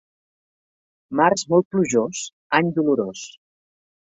[1.19, 2.25] Març molt plujós,
[2.61, 3.29] any dolorós.